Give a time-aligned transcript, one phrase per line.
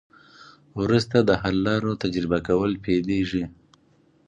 [0.79, 3.43] وروسته د حل لارو تجربه کول پیلیږي.